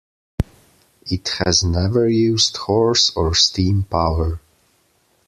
[1.05, 4.39] It has never used horse or steam power.